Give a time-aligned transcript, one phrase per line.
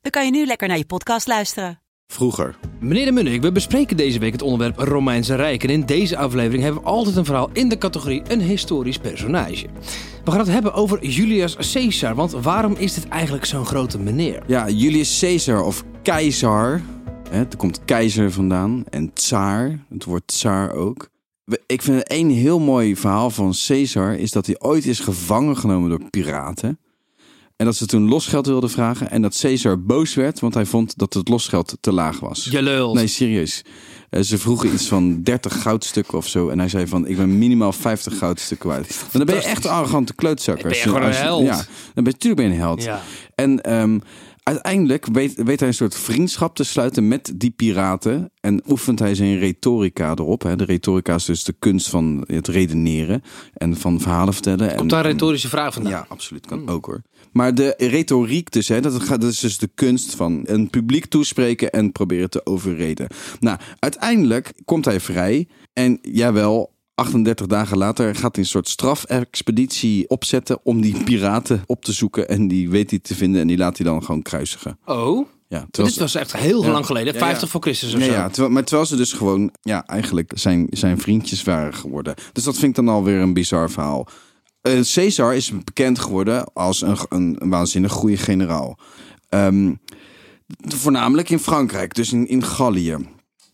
[0.00, 1.80] dan kan je nu lekker naar je podcast luisteren.
[2.06, 2.58] Vroeger.
[2.80, 5.62] Meneer de Munnik, we bespreken deze week het onderwerp Romeinse Rijk.
[5.62, 9.66] En in deze aflevering hebben we altijd een verhaal in de categorie een historisch personage.
[10.24, 14.42] We gaan het hebben over Julius Caesar, want waarom is dit eigenlijk zo'n grote meneer?
[14.46, 16.82] Ja, Julius Caesar of keizer.
[17.30, 18.84] Hè, er komt keizer vandaan.
[18.88, 19.78] En tsaar.
[19.88, 21.08] Het woord tsaar ook.
[21.66, 25.90] Ik vind één heel mooi verhaal van Caesar is dat hij ooit is gevangen genomen
[25.90, 26.78] door piraten.
[27.60, 29.10] En dat ze toen losgeld wilden vragen.
[29.10, 32.44] En dat Caesar boos werd, want hij vond dat het losgeld te laag was.
[32.92, 32.96] Je.
[32.96, 33.62] Nee, serieus.
[34.10, 36.48] Eh, ze vroegen iets van 30 goudstukken of zo.
[36.48, 38.68] En hij zei van, ik ben minimaal 50 goudstukken.
[38.68, 40.62] Maar dan ben je echt een arrogante klootzak.
[40.62, 41.44] Ben je gewoon een held.
[41.44, 42.82] Ja, dan ben je, natuurlijk ben je een held.
[42.82, 43.02] Ja.
[43.34, 43.98] En ehm,
[44.42, 48.30] uiteindelijk weet, weet hij een soort vriendschap te sluiten met die piraten.
[48.40, 50.42] En oefent hij zijn retorica erop.
[50.42, 50.56] Hè.
[50.56, 53.22] De retorica is dus de kunst van het redeneren
[53.54, 54.68] en van verhalen vertellen.
[54.68, 55.92] Komt en, daar een retorische vraag vandaan?
[55.92, 56.46] ja, absoluut.
[56.46, 57.02] Kan ook hoor.
[57.32, 61.06] Maar de retoriek dus, hè, dat, gaat, dat is dus de kunst van een publiek
[61.06, 63.06] toespreken en proberen te overreden.
[63.40, 63.99] Nou, uiteindelijk
[64.64, 65.48] komt hij vrij.
[65.72, 71.84] En jawel, 38 dagen later gaat hij een soort strafexpeditie opzetten om die piraten op
[71.84, 72.28] te zoeken.
[72.28, 74.78] En die weet hij te vinden en die laat hij dan gewoon kruisigen.
[74.84, 76.70] Oh, Ja, terwijl dit was echt heel Ja.
[76.70, 77.12] lang geleden.
[77.12, 77.48] Ja, 50 ja.
[77.48, 78.14] voor Christus of Nee, zo.
[78.14, 82.14] ja, terwijl, maar terwijl ze dus gewoon ja, eigenlijk zijn, zijn vriendjes waren geworden.
[82.32, 84.08] Dus dat vind ik dan alweer een bizar verhaal.
[84.60, 88.78] Eh, Caesar is bekend geworden als een, een, een waanzinnig goede generaal.
[89.28, 89.74] Ehm,
[90.58, 92.96] voornamelijk in Frankrijk, dus in, in Gallië.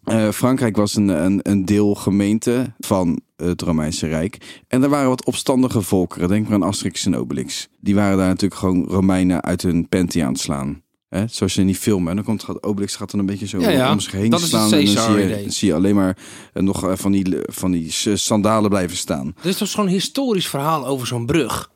[0.06, 4.62] Eh, Frankrijk was een, een, een deelgemeente van het Romeinse Rijk.
[4.68, 6.28] En er waren wat opstandige volkeren.
[6.28, 7.68] Denk maar aan Asterix en Obelix.
[7.80, 10.82] Die waren daar natuurlijk gewoon Romeinen uit hun panty aan het slaan.
[11.08, 11.24] Hè?
[11.28, 12.08] Zoals je in die film.
[12.08, 13.92] En dan komt gaat Obelix gaat dan een beetje zo Ja, ja.
[13.92, 14.72] om zich heen Dat staan.
[14.72, 16.16] en dan zie je, zie je alleen maar
[16.52, 19.34] eh, nog eh, van die, van die sandalen blijven staan.
[19.42, 21.70] Dit is toch gewoon een historisch verhaal over zo'n brug.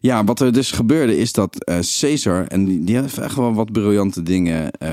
[0.00, 1.64] Ja, wat er dus gebeurde is dat
[2.00, 4.88] Caesar, en die, die heeft echt wel wat briljante dingen eh,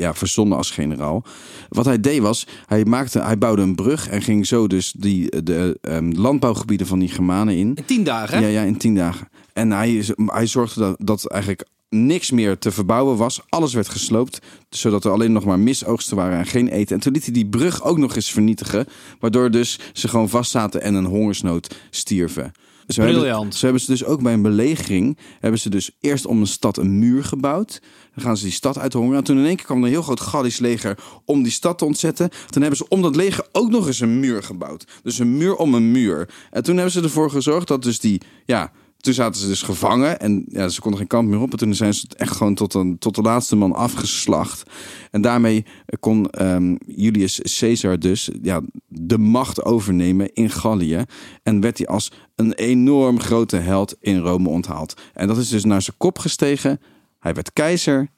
[0.00, 1.24] ja, verzonnen als generaal.
[1.68, 5.42] Wat hij deed was, hij, maakte, hij bouwde een brug en ging zo dus die,
[5.42, 7.74] de ehm, landbouwgebieden van die Germanen in.
[7.74, 8.44] In tien dagen, hè?
[8.44, 9.28] Ja, ja, in tien dagen.
[9.52, 13.40] En hij, hij zorgde dat, dat eigenlijk niks meer te verbouwen was.
[13.48, 16.94] Alles werd gesloopt, zodat er alleen nog maar misoogsten waren en geen eten.
[16.96, 18.86] En toen liet hij die brug ook nog eens vernietigen,
[19.20, 22.52] waardoor dus ze gewoon vastzaten en een hongersnood stierven.
[22.86, 23.54] Hebben, Briljant.
[23.54, 26.76] zo hebben ze dus ook bij een belegering, hebben ze dus eerst om een stad
[26.76, 27.80] een muur gebouwd.
[28.14, 29.16] Dan gaan ze die stad uithongeren.
[29.16, 31.78] En toen in één keer kwam er een heel groot Gallisch leger om die stad
[31.78, 32.30] te ontzetten.
[32.50, 34.84] Toen hebben ze om dat leger ook nog eens een muur gebouwd.
[35.02, 36.28] Dus een muur om een muur.
[36.50, 40.20] En toen hebben ze ervoor gezorgd dat dus die, ja, toen zaten ze dus gevangen
[40.20, 41.52] en ja, ze konden geen kant meer op.
[41.52, 44.70] En toen zijn ze echt gewoon tot, een, tot de laatste man afgeslacht.
[45.10, 45.64] En daarmee
[46.00, 51.04] kon ehm, Julius Caesar dus ja, de macht overnemen in Gallië.
[51.42, 54.94] En werd hij als een enorm grote held in Rome onthaald.
[55.12, 56.80] En dat is dus naar zijn kop gestegen.
[57.18, 58.08] Hij werd keizer.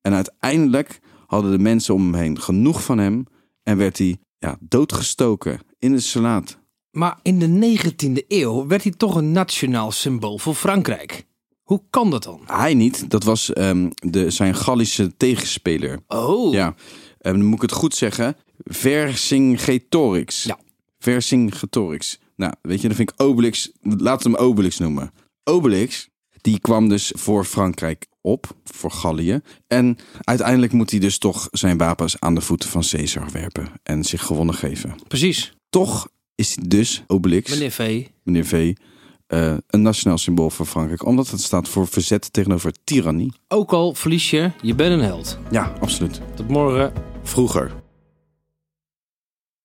[0.00, 3.26] En uiteindelijk hadden de mensen om hem heen genoeg van hem.
[3.62, 6.60] En werd hij ja, doodgestoken in de Senaat.
[6.92, 11.24] Maar in de 19e eeuw werd hij toch een nationaal symbool voor Frankrijk.
[11.62, 12.40] Hoe kan dat dan?
[12.46, 16.00] Hij niet, dat was ehm, de, zijn Gallische tegenspeler.
[16.08, 16.74] Oh, Ja,
[17.18, 18.36] en dan moet ik het goed zeggen.
[18.64, 20.42] Vercingetorix.
[20.42, 20.58] Ja.
[20.98, 22.18] Vercingetorix.
[22.36, 23.70] Nou, weet je, dan vind ik Obelix.
[23.80, 25.12] Laten we hem Obelix noemen.
[25.44, 26.08] Obelix,
[26.40, 29.40] die kwam dus voor Frankrijk op, voor Gallië.
[29.66, 33.68] En uiteindelijk moet hij dus toch zijn wapens aan de voeten van Caesar werpen.
[33.82, 34.94] En zich gewonnen geven.
[35.08, 35.52] precies.
[35.70, 38.06] Toch is hij dus, Obelix, Meneer V.
[38.22, 38.74] meneer V,
[39.26, 41.06] eh, een nationaal symbool voor Frankrijk.
[41.06, 43.32] Omdat het staat voor verzet tegenover tirannie.
[43.48, 45.38] Ook al verlies je, je bent een held.
[45.50, 46.20] Ja, absoluut.
[46.34, 46.92] Tot morgen.
[47.22, 47.81] Vroeger.